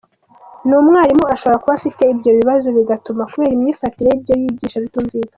N’umwarimu 0.67 1.25
ashobora 1.33 1.59
kuba 1.61 1.75
bafite 1.75 2.01
ibyo 2.13 2.31
bibazo 2.39 2.67
bigatuma 2.77 3.29
kubera 3.31 3.55
imyifatire 3.57 4.09
ye 4.11 4.15
ibyo 4.19 4.33
yigisha 4.41 4.83
bitumvikana. 4.85 5.29